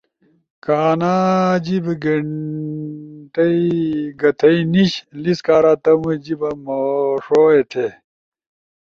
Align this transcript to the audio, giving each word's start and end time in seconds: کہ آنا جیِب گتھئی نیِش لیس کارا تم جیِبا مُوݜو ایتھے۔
کہ 0.63 0.73
آنا 0.87 1.13
جیِب 1.65 1.85
گتھئی 4.21 4.57
نیِش 4.71 4.93
لیس 5.21 5.39
کارا 5.45 5.73
تم 5.83 6.01
جیِبا 6.23 6.49
مُوݜو 6.63 7.41
ایتھے۔ 7.51 7.87